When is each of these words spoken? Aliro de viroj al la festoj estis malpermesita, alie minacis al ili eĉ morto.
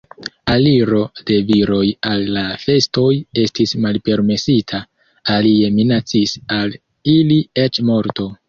Aliro 0.51 1.01
de 1.29 1.35
viroj 1.49 1.83
al 2.13 2.23
la 2.37 2.45
festoj 2.63 3.11
estis 3.43 3.75
malpermesita, 3.85 4.81
alie 5.37 5.71
minacis 5.79 6.37
al 6.61 6.77
ili 7.19 7.43
eĉ 7.67 7.85
morto. 7.93 8.31